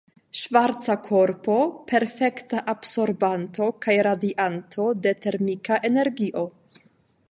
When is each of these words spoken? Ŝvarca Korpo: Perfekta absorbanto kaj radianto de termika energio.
Ŝvarca 0.37 0.95
Korpo: 1.07 1.57
Perfekta 1.91 2.63
absorbanto 2.75 3.71
kaj 3.87 3.99
radianto 4.09 4.91
de 5.07 5.19
termika 5.27 5.83
energio. 5.93 6.49